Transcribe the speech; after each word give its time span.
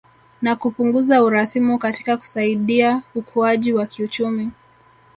Na 0.41 0.55
kupunguza 0.55 1.23
urasimu 1.23 1.77
katika 1.79 2.17
kusaidia 2.17 3.01
ukuaji 3.15 3.73
wa 3.73 3.85
kiuchumi 3.85 4.51